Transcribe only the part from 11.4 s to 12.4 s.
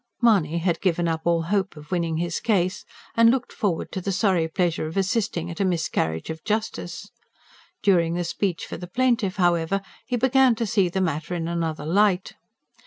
another light.